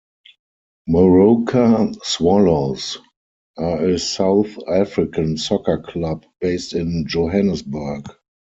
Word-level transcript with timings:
Moroka 0.89 1.93
Swallows 2.03 2.97
are 3.55 3.85
a 3.85 3.99
South 3.99 4.49
African 4.67 5.37
soccer 5.37 5.77
club 5.77 6.25
based 6.39 6.73
in 6.73 7.05
Johannesburg. 7.05 8.07